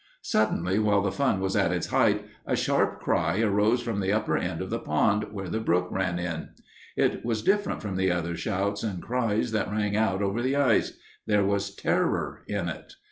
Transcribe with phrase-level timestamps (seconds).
[0.23, 4.35] Suddenly, while the fun was at its height, a sharp cry arose from the upper
[4.35, 6.49] end of the pond where the brook ran in.
[6.95, 10.93] It was different from the other shouts and cries that rang out over the ice;
[11.27, 12.93] there was terror in it.